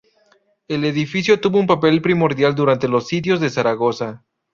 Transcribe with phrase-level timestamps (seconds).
[0.67, 4.25] El edificio tuvo un papel primordial durante los Sitios de Zaragoza.